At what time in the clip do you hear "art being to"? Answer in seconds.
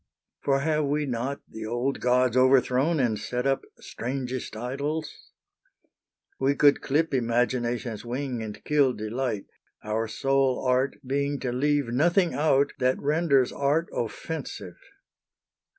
10.65-11.51